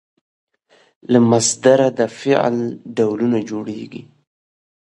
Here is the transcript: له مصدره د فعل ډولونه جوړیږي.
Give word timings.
له 1.11 1.19
مصدره 1.29 1.87
د 1.99 2.01
فعل 2.17 2.55
ډولونه 2.95 3.37
جوړیږي. 3.49 4.01